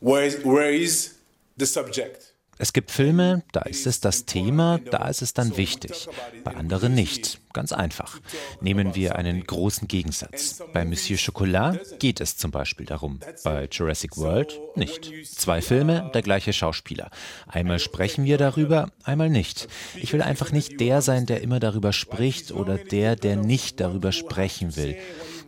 where, 0.00 0.30
where 0.44 0.72
is 0.72 1.14
the 1.56 1.66
subject. 1.66 2.36
Es 2.58 2.72
gibt 2.72 2.90
Filme, 2.90 3.42
da 3.52 3.62
ist 3.62 3.86
es 3.86 4.00
das 4.00 4.24
Thema, 4.24 4.78
da 4.78 5.08
ist 5.08 5.20
es 5.20 5.34
dann 5.34 5.58
wichtig. 5.58 6.08
Bei 6.42 6.54
anderen 6.54 6.94
nicht. 6.94 7.38
Ganz 7.52 7.72
einfach. 7.72 8.18
Nehmen 8.62 8.94
wir 8.94 9.16
einen 9.16 9.44
großen 9.44 9.88
Gegensatz. 9.88 10.62
Bei 10.72 10.84
Monsieur 10.86 11.18
Chocolat 11.18 11.98
geht 11.98 12.20
es 12.20 12.38
zum 12.38 12.50
Beispiel 12.50 12.86
darum. 12.86 13.20
Bei 13.44 13.68
Jurassic 13.70 14.16
World 14.16 14.58
nicht. 14.74 15.12
Zwei 15.26 15.60
Filme, 15.60 16.10
der 16.14 16.22
gleiche 16.22 16.54
Schauspieler. 16.54 17.10
Einmal 17.46 17.78
sprechen 17.78 18.24
wir 18.24 18.38
darüber, 18.38 18.90
einmal 19.04 19.28
nicht. 19.28 19.68
Ich 19.94 20.14
will 20.14 20.22
einfach 20.22 20.50
nicht 20.50 20.80
der 20.80 21.02
sein, 21.02 21.26
der 21.26 21.42
immer 21.42 21.60
darüber 21.60 21.92
spricht 21.92 22.52
oder 22.52 22.78
der, 22.78 23.16
der 23.16 23.36
nicht 23.36 23.80
darüber 23.80 24.12
sprechen 24.12 24.76
will. 24.76 24.96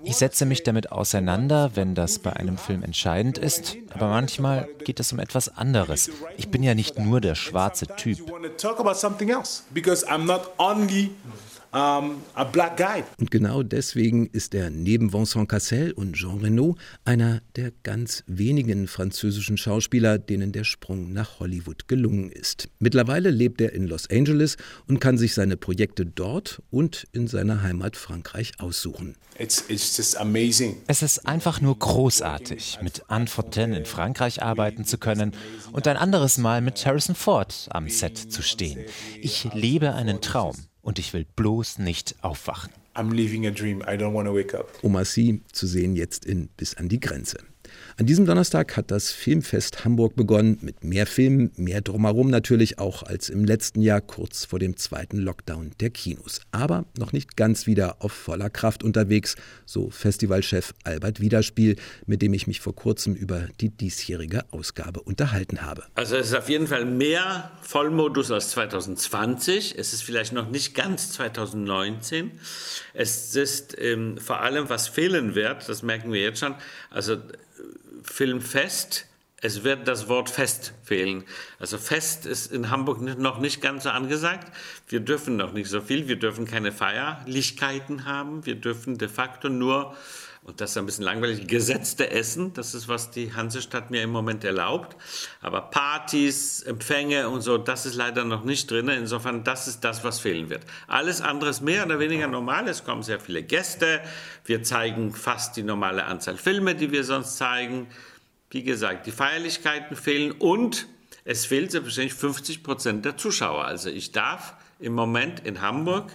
Ich 0.08 0.16
setze 0.16 0.46
mich 0.46 0.62
damit 0.62 0.90
auseinander, 0.90 1.72
wenn 1.74 1.94
das 1.94 2.18
bei 2.18 2.32
einem 2.32 2.56
Film 2.56 2.82
entscheidend 2.82 3.36
ist, 3.36 3.76
aber 3.90 4.08
manchmal 4.08 4.66
geht 4.82 5.00
es 5.00 5.12
um 5.12 5.18
etwas 5.18 5.54
anderes. 5.54 6.08
Ich 6.38 6.48
bin 6.48 6.62
ja 6.62 6.74
nicht 6.74 6.98
nur 6.98 7.20
der 7.20 7.34
schwarze 7.34 7.86
Typ. 7.86 8.18
Und 11.70 13.30
genau 13.30 13.62
deswegen 13.62 14.26
ist 14.26 14.54
er 14.54 14.70
neben 14.70 15.12
Vincent 15.12 15.48
Cassel 15.48 15.92
und 15.92 16.14
Jean 16.14 16.38
Reno 16.38 16.76
einer 17.04 17.42
der 17.56 17.72
ganz 17.82 18.25
wenigen 18.26 18.87
französischen 18.87 19.58
Schauspieler, 19.58 20.18
denen 20.18 20.52
der 20.52 20.64
Sprung 20.64 21.12
nach 21.12 21.40
Hollywood 21.40 21.88
gelungen 21.88 22.30
ist. 22.30 22.68
Mittlerweile 22.78 23.30
lebt 23.30 23.60
er 23.60 23.72
in 23.72 23.87
Los 23.87 24.08
Angeles 24.10 24.56
und 24.87 25.00
kann 25.00 25.18
sich 25.18 25.34
seine 25.34 25.56
Projekte 25.56 26.06
dort 26.06 26.62
und 26.70 27.06
in 27.12 27.28
seiner 27.28 27.62
Heimat 27.62 27.96
Frankreich 27.96 28.52
aussuchen. 28.58 29.16
It's, 29.38 29.64
it's 29.68 29.96
just 29.96 30.16
amazing. 30.16 30.76
Es 30.87 31.02
ist 31.02 31.26
einfach 31.26 31.60
nur 31.60 31.78
großartig, 31.78 32.78
mit 32.82 33.02
Anne 33.08 33.26
Fontaine 33.26 33.76
in 33.76 33.84
Frankreich 33.84 34.42
arbeiten 34.42 34.84
zu 34.84 34.98
können 34.98 35.32
und 35.72 35.87
ein 35.87 35.96
anderes 35.96 36.38
Mal 36.38 36.60
mit 36.60 36.84
Harrison 36.84 37.14
Ford 37.14 37.68
am 37.70 37.88
Set 37.88 38.18
zu 38.18 38.42
stehen. 38.42 38.80
Ich 39.20 39.48
lebe 39.52 39.94
einen 39.94 40.20
Traum 40.20 40.56
und 40.82 40.99
ich 40.99 41.12
will 41.12 41.26
bloß 41.37 41.78
nicht 41.78 42.16
aufwachen. 42.23 42.73
I'm 42.94 43.12
living 43.12 43.47
a 43.47 43.50
dream. 43.50 43.80
I 43.82 43.97
don't 43.97 44.12
want 44.12 44.26
to 44.26 44.35
wake 44.35 44.54
up. 44.54 44.73
Omar 44.82 45.04
Sy 45.04 45.40
zu 45.52 45.66
sehen 45.66 45.94
jetzt 45.94 46.25
in 46.25 46.49
Bis 46.56 46.75
an 46.75 46.88
die 46.88 46.99
Grenze. 46.99 47.38
An 47.97 48.06
diesem 48.06 48.26
Donnerstag 48.26 48.76
hat 48.76 48.90
das 48.90 49.11
Filmfest 49.11 49.85
Hamburg 49.85 50.14
begonnen 50.16 50.58
mit 50.62 50.85
mehr 50.85 51.06
Filmen, 51.06 51.50
mehr 51.56 51.80
drumherum 51.80 52.30
natürlich 52.30 52.78
auch 52.78 53.02
als 53.02 53.28
im 53.28 53.44
letzten 53.44 53.82
Jahr 53.82 54.00
kurz 54.00 54.44
vor 54.44 54.58
dem 54.58 54.76
zweiten 54.76 55.18
Lockdown 55.18 55.73
der 55.80 55.90
Kinos. 55.90 56.40
Aber 56.52 56.85
noch 56.97 57.12
nicht 57.12 57.37
ganz 57.37 57.66
wieder 57.66 57.97
auf 58.00 58.12
voller 58.12 58.50
Kraft 58.50 58.82
unterwegs, 58.85 59.37
so 59.66 59.90
Festivalchef 59.90 60.75
Albert 60.85 61.20
Wiederspiel, 61.20 61.76
mit 62.06 62.23
dem 62.23 62.35
ich 62.35 62.47
mich 62.47 62.61
vor 62.61 62.75
kurzem 62.75 63.14
über 63.14 63.49
die 63.61 63.70
diesjährige 63.70 64.44
Ausgabe 64.52 65.00
unterhalten 65.00 65.62
habe. 65.62 65.85
Also 65.94 66.16
es 66.16 66.28
ist 66.28 66.35
auf 66.35 66.49
jeden 66.49 66.66
Fall 66.66 66.85
mehr 66.85 67.50
Vollmodus 67.62 68.30
als 68.30 68.50
2020. 68.50 69.76
Es 69.76 69.92
ist 69.92 70.02
vielleicht 70.02 70.32
noch 70.32 70.50
nicht 70.50 70.75
ganz 70.75 71.12
2019. 71.12 72.30
Es 72.94 73.35
ist 73.35 73.76
ähm, 73.80 74.18
vor 74.18 74.40
allem, 74.40 74.68
was 74.68 74.88
fehlen 74.88 75.35
wird, 75.35 75.68
das 75.68 75.82
merken 75.82 76.12
wir 76.12 76.20
jetzt 76.20 76.40
schon. 76.40 76.54
Also 76.90 77.16
Filmfest. 78.02 79.06
Es 79.40 79.62
wird 79.62 79.86
das 79.86 80.08
Wort 80.08 80.30
Fest 80.30 80.72
fehlen. 80.82 81.24
Also 81.60 81.78
Fest 81.78 82.26
ist 82.26 82.50
in 82.50 82.70
Hamburg 82.70 83.00
noch 83.00 83.38
nicht 83.38 83.60
ganz 83.60 83.84
so 83.84 83.90
angesagt. 83.90 84.52
Wir 84.88 84.98
dürfen 84.98 85.36
noch 85.36 85.52
nicht 85.52 85.70
so 85.70 85.80
viel. 85.80 86.08
Wir 86.08 86.18
dürfen 86.18 86.44
keine 86.44 86.72
Feierlichkeiten 86.72 88.04
haben. 88.04 88.44
Wir 88.46 88.56
dürfen 88.56 88.98
de 88.98 89.08
facto 89.08 89.48
nur, 89.48 89.94
und 90.42 90.61
das 90.61 90.71
ist 90.71 90.78
ein 90.78 90.87
bisschen 90.87 91.04
langweilig, 91.04 91.47
gesetzte 91.47 92.11
Essen. 92.11 92.54
Das 92.54 92.75
ist, 92.75 92.88
was 92.88 93.11
die 93.11 93.35
Hansestadt 93.35 93.90
mir 93.90 94.02
im 94.02 94.11
Moment 94.11 94.45
erlaubt. 94.45 94.97
Aber 95.40 95.62
Partys, 95.62 96.62
Empfänge 96.62 97.28
und 97.28 97.42
so, 97.42 97.59
das 97.59 97.87
ist 97.87 97.95
leider 97.95 98.25
noch 98.25 98.45
nicht 98.45 98.71
drin. 98.71 98.88
Insofern, 98.88 99.45
das 99.45 99.68
ist 99.68 99.80
das, 99.80 100.04
was 100.04 100.21
fehlen 100.21 100.49
wird. 100.49 100.64
Alles 100.87 101.21
andere 101.21 101.50
ist 101.50 101.61
mehr 101.61 101.85
oder 101.85 101.99
weniger 101.99 102.28
normal. 102.28 102.68
Es 102.68 102.85
kommen 102.85 103.02
sehr 103.02 103.21
viele 103.21 103.42
Gäste. 103.42 104.00
Wir 104.45 104.62
zeigen 104.62 105.12
fast 105.12 105.57
die 105.57 105.62
normale 105.62 106.04
Anzahl 106.04 106.37
Filme, 106.37 106.75
die 106.75 106.92
wir 106.92 107.04
sonst 107.04 107.37
zeigen. 107.37 107.88
Wie 108.50 108.62
gesagt, 108.62 109.07
die 109.07 109.12
Feierlichkeiten 109.12 109.97
fehlen 109.97 110.33
und 110.33 110.87
es 111.25 111.45
fehlt 111.45 111.73
selbstverständlich 111.73 112.14
50 112.14 112.62
Prozent 112.62 113.04
der 113.04 113.18
Zuschauer. 113.18 113.66
Also 113.66 113.90
ich 113.90 114.12
darf 114.12 114.54
im 114.78 114.95
Moment 114.95 115.40
in 115.40 115.61
Hamburg, 115.61 116.11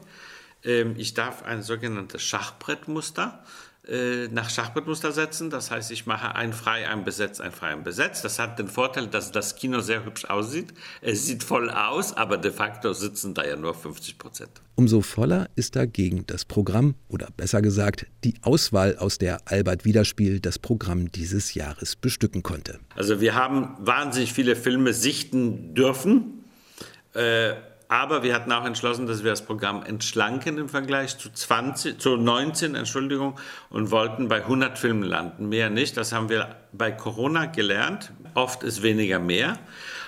ähm, 0.63 0.95
ich 0.97 1.13
darf 1.13 1.43
ein 1.43 1.61
sogenanntes 1.61 2.23
Schachbrettmuster 2.23 3.43
äh, 3.87 4.29
nach 4.29 4.49
Schachbrettmuster 4.49 5.11
setzen. 5.11 5.49
Das 5.49 5.69
heißt, 5.69 5.91
ich 5.91 6.05
mache 6.05 6.35
ein 6.35 6.53
frei, 6.53 6.87
ein 6.87 7.03
besetzt, 7.03 7.41
ein 7.41 7.51
frei, 7.51 7.67
ein 7.67 7.83
besetzt. 7.83 8.23
Das 8.23 8.39
hat 8.39 8.57
den 8.57 8.69
Vorteil, 8.69 9.07
dass 9.07 9.31
das 9.31 9.55
Kino 9.55 9.81
sehr 9.81 10.05
hübsch 10.05 10.23
aussieht. 10.25 10.73
Es 11.01 11.25
sieht 11.25 11.43
voll 11.43 11.69
aus, 11.69 12.13
aber 12.13 12.37
de 12.37 12.51
facto 12.51 12.93
sitzen 12.93 13.33
da 13.33 13.45
ja 13.45 13.57
nur 13.57 13.73
50 13.73 14.17
Prozent. 14.17 14.51
Umso 14.75 15.01
voller 15.01 15.49
ist 15.55 15.75
dagegen 15.75 16.25
das 16.27 16.45
Programm 16.45 16.95
oder 17.09 17.27
besser 17.35 17.61
gesagt 17.61 18.05
die 18.23 18.35
Auswahl, 18.41 18.95
aus 18.97 19.17
der 19.17 19.39
Albert 19.45 19.83
Wiederspiel 19.83 20.39
das 20.39 20.59
Programm 20.59 21.11
dieses 21.11 21.53
Jahres 21.53 21.97
bestücken 21.97 22.41
konnte. 22.41 22.79
Also 22.95 23.19
wir 23.19 23.35
haben 23.35 23.75
wahnsinnig 23.79 24.31
viele 24.31 24.55
Filme 24.55 24.93
sichten 24.93 25.75
dürfen. 25.75 26.45
Äh, 27.13 27.55
aber 27.93 28.23
wir 28.23 28.33
hatten 28.33 28.51
auch 28.51 28.65
entschlossen, 28.65 29.05
dass 29.05 29.23
wir 29.23 29.29
das 29.29 29.45
Programm 29.45 29.83
entschlanken 29.83 30.57
im 30.57 30.67
Vergleich 30.67 31.15
zu, 31.19 31.29
20, 31.31 31.99
zu 31.99 32.17
19 32.17 32.73
Entschuldigung, 32.73 33.39
und 33.69 33.91
wollten 33.91 34.27
bei 34.27 34.37
100 34.37 34.79
Filmen 34.79 35.03
landen. 35.03 35.47
Mehr 35.47 35.69
nicht. 35.69 35.95
Das 35.95 36.11
haben 36.11 36.27
wir 36.27 36.55
bei 36.71 36.91
Corona 36.91 37.45
gelernt. 37.45 38.11
Oft 38.33 38.63
ist 38.63 38.81
weniger 38.81 39.19
mehr. 39.19 39.59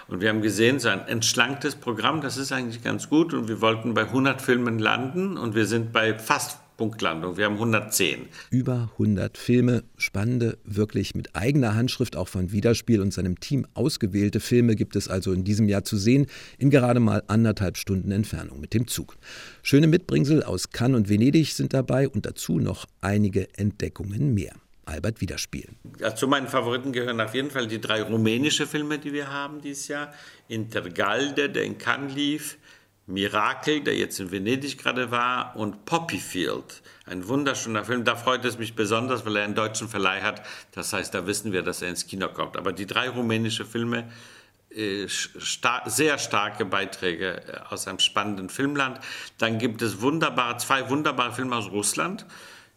Und 0.08 0.22
wir 0.22 0.30
haben 0.30 0.42
gesehen, 0.42 0.80
so 0.80 0.90
ein 0.90 1.08
entschlanktes 1.08 1.76
Programm, 1.76 2.22
das 2.22 2.38
ist 2.38 2.52
eigentlich 2.52 2.84
ganz 2.84 3.08
gut. 3.08 3.36
Und 3.36 3.50
wir 3.50 3.62
wollten 3.62 3.94
bei 3.94 4.02
100 4.02 4.42
Filmen 4.42 4.80
landen 4.80 5.38
und 5.38 5.54
wir 5.54 5.68
sind 5.68 5.94
bei 5.94 6.18
fast 6.18 6.60
Punktlandung. 6.78 7.38
Wir 7.38 7.46
haben 7.46 7.56
110. 7.56 8.28
Über 8.50 8.90
100 8.94 9.38
Filme, 9.38 9.84
spannende, 9.98 10.58
wirklich 10.64 11.16
mit 11.16 11.36
eigener 11.36 11.76
Handschrift 11.76 12.16
auch 12.16 12.28
von 12.28 12.52
Wiederspiel 12.52 13.02
und 13.02 13.14
seinem 13.14 13.40
Team 13.40 13.66
ausgewählte 13.74 14.40
Filme 14.40 14.76
gibt 14.76 14.96
es 14.96 15.08
also 15.08 15.34
in 15.34 15.44
diesem 15.44 15.70
Jahr 15.70 15.84
zu 15.84 15.98
sehen, 15.98 16.28
in 16.58 16.70
gerade 16.70 17.00
mal 17.00 17.24
anderthalb 17.28 17.78
Stunden 17.78 18.12
Entfernung 18.12 18.60
mit 18.60 18.74
dem 18.74 18.88
Zug. 18.88 19.18
Schöne 19.64 19.88
Mitbringsel 19.88 20.44
aus 20.44 20.72
Cannes 20.72 20.98
und 20.98 21.10
Venedig 21.10 21.54
sind 21.54 21.74
dabei 21.74 22.10
und 22.10 22.26
dazu 22.26 22.60
noch 22.60 22.86
einige 23.02 23.48
Entdeckungen 23.58 24.34
mehr. 24.34 24.54
Albert 24.86 25.20
Wiederspiel. 25.20 25.68
Ja, 26.00 26.16
zu 26.16 26.28
meinen 26.28 26.48
Favoriten 26.48 26.92
gehören 26.92 27.20
auf 27.20 27.34
jeden 27.34 27.50
Fall 27.50 27.68
die 27.68 27.82
drei 27.82 28.04
rumänische 28.04 28.68
Filme, 28.68 29.00
die 29.00 29.14
wir 29.14 29.32
haben 29.32 29.62
dieses 29.62 29.88
Jahr. 29.88 30.14
Intergalde, 30.48 31.50
der 31.50 31.64
in 31.64 31.78
Cannes 31.78 32.14
lief, 32.14 32.58
Mirakel, 33.08 33.82
der 33.82 33.96
jetzt 33.96 34.20
in 34.20 34.32
Venedig 34.32 34.78
gerade 34.78 35.12
war, 35.12 35.56
und 35.56 35.86
Poppyfield, 35.86 36.82
ein 37.06 37.28
wunderschöner 37.28 37.86
Film. 37.86 38.04
Da 38.04 38.16
freut 38.16 38.44
es 38.46 38.58
mich 38.58 38.76
besonders, 38.76 39.26
weil 39.26 39.36
er 39.36 39.44
einen 39.44 39.56
deutschen 39.56 39.88
Verleih 39.88 40.22
hat. 40.22 40.42
Das 40.72 40.92
heißt, 40.92 41.14
da 41.14 41.28
wissen 41.28 41.52
wir, 41.52 41.62
dass 41.62 41.82
er 41.82 41.90
ins 41.90 42.08
Kino 42.08 42.30
kommt. 42.30 42.58
Aber 42.58 42.74
die 42.74 42.88
drei 42.88 43.10
rumänische 43.10 43.64
Filme, 43.64 44.10
äh, 44.72 45.08
star 45.08 45.90
sehr 45.90 46.18
starke 46.18 46.66
Beiträge 46.66 47.44
äh, 47.48 47.60
aus 47.70 47.88
einem 47.88 48.00
spannenden 48.00 48.50
Filmland. 48.50 49.00
Dann 49.38 49.60
gibt 49.60 49.82
es 49.82 50.02
wunderbare, 50.02 50.58
zwei 50.58 50.90
wunderbare 50.90 51.34
Filme 51.34 51.56
aus 51.56 51.70
Russland. 51.72 52.26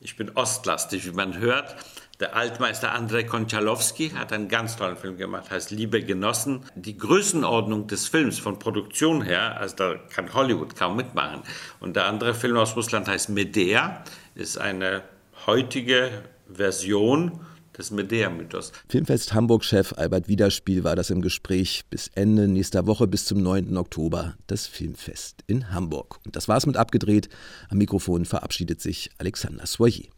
Ich 0.00 0.16
bin 0.16 0.30
ostlastig, 0.34 1.06
wie 1.06 1.12
man 1.12 1.38
hört. 1.38 1.74
Der 2.20 2.34
Altmeister 2.34 2.92
Andrei 2.92 3.22
Konchalowski 3.22 4.10
hat 4.10 4.32
einen 4.32 4.48
ganz 4.48 4.74
tollen 4.74 4.96
Film 4.96 5.16
gemacht, 5.18 5.52
heißt 5.52 5.70
Liebe 5.70 6.02
Genossen. 6.02 6.64
Die 6.74 6.98
Größenordnung 6.98 7.86
des 7.86 8.08
Films 8.08 8.40
von 8.40 8.58
Produktion 8.58 9.22
her, 9.22 9.56
also 9.60 9.76
da 9.76 9.94
kann 10.10 10.34
Hollywood 10.34 10.74
kaum 10.74 10.96
mitmachen. 10.96 11.42
Und 11.78 11.94
der 11.94 12.06
andere 12.06 12.34
Film 12.34 12.56
aus 12.56 12.74
Russland 12.74 13.06
heißt 13.06 13.28
Medea, 13.28 14.02
ist 14.34 14.58
eine 14.58 15.02
heutige 15.46 16.10
Version 16.52 17.38
des 17.78 17.92
Medea-Mythos. 17.92 18.72
Filmfest 18.88 19.32
Hamburg-Chef 19.32 19.94
Albert 19.96 20.26
Wiederspiel 20.26 20.82
war 20.82 20.96
das 20.96 21.10
im 21.10 21.22
Gespräch. 21.22 21.84
Bis 21.88 22.10
Ende 22.16 22.48
nächster 22.48 22.88
Woche, 22.88 23.06
bis 23.06 23.26
zum 23.26 23.40
9. 23.40 23.76
Oktober, 23.76 24.34
das 24.48 24.66
Filmfest 24.66 25.44
in 25.46 25.70
Hamburg. 25.70 26.18
Und 26.26 26.34
das 26.34 26.48
war's 26.48 26.66
mit 26.66 26.76
abgedreht. 26.76 27.28
Am 27.68 27.78
Mikrofon 27.78 28.24
verabschiedet 28.24 28.80
sich 28.80 29.10
Alexander 29.18 29.66
Soyer. 29.66 30.08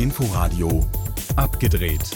Inforadio 0.00 0.82
abgedreht. 1.36 2.10